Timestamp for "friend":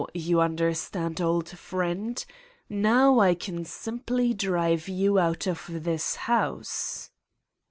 1.47-2.25